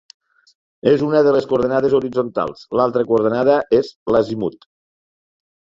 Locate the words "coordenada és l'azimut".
3.13-4.69